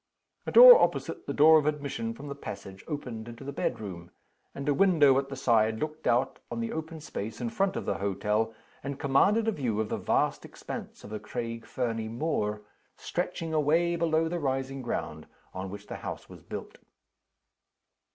A 0.47 0.51
door 0.51 0.81
opposite 0.81 1.27
the 1.27 1.33
door 1.35 1.59
of 1.59 1.67
admission 1.67 2.15
from 2.15 2.27
the 2.27 2.33
passage 2.33 2.83
opened 2.87 3.27
into 3.27 3.43
the 3.43 3.51
bedroom; 3.51 4.09
and 4.55 4.67
a 4.67 4.73
window 4.73 5.19
at 5.19 5.29
the 5.29 5.35
side 5.35 5.77
looked 5.77 6.07
out 6.07 6.39
on 6.49 6.59
the 6.59 6.71
open 6.71 6.99
space 6.99 7.39
in 7.39 7.51
front 7.51 7.75
of 7.75 7.85
the 7.85 7.99
hotel, 7.99 8.51
and 8.83 8.97
commanded 8.99 9.47
a 9.47 9.51
view 9.51 9.79
of 9.79 9.89
the 9.89 9.97
vast 9.99 10.43
expanse 10.43 11.03
of 11.03 11.11
the 11.11 11.19
Craig 11.19 11.67
Fernie 11.67 12.09
moor, 12.09 12.63
stretching 12.97 13.53
away 13.53 13.95
below 13.95 14.27
the 14.27 14.39
rising 14.39 14.81
ground 14.81 15.27
on 15.53 15.69
which 15.69 15.85
the 15.85 15.97
house 15.97 16.27
was 16.27 16.41
built. 16.41 16.79